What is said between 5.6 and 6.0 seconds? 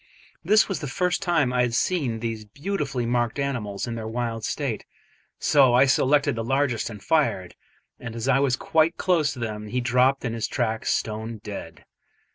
I